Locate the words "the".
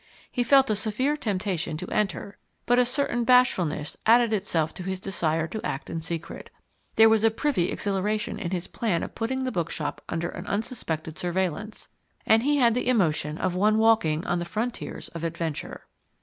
9.43-9.51, 12.73-12.87, 14.39-14.45